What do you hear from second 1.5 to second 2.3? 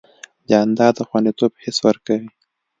حس ورکوي.